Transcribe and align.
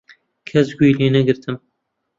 کەس 0.49 0.67
گوێی 0.77 0.97
لێنەگرتم. 0.99 1.55